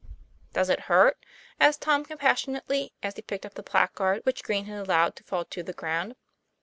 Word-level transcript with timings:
"Does 0.55 0.71
it 0.71 0.79
hurt?" 0.89 1.23
asked 1.59 1.83
Tom 1.83 2.03
compassionately, 2.03 2.91
as 3.03 3.17
he 3.17 3.21
picked 3.21 3.45
up 3.45 3.53
the 3.53 3.61
placard, 3.61 4.25
which 4.25 4.41
Green 4.41 4.65
had 4.65 4.79
allowed 4.79 5.15
to 5.17 5.23
fall 5.23 5.45
to 5.45 5.61
the 5.61 5.73
ground. 5.73 6.15